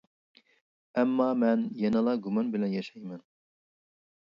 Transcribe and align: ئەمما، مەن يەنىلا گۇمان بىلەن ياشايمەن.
ئەمما، 1.01 1.27
مەن 1.43 1.67
يەنىلا 1.83 2.17
گۇمان 2.25 2.51
بىلەن 2.57 2.75
ياشايمەن. 2.79 3.25